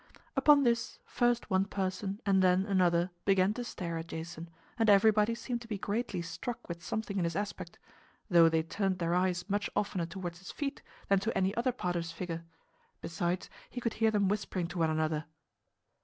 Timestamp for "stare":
3.63-3.99